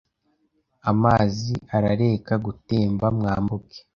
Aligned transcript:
amazi 0.91 1.53
arareka 1.77 2.33
gutemba 2.45 3.05
mwambuke 3.17 3.79